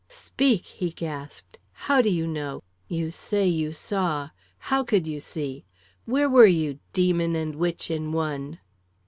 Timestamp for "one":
8.11-8.57